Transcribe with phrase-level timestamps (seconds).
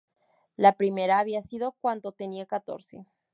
[0.55, 3.05] La primera había sido cuando tenía catorce.